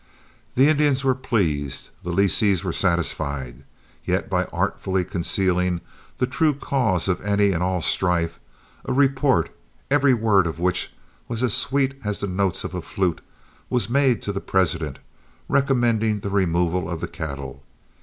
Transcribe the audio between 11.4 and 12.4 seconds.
as sweet as the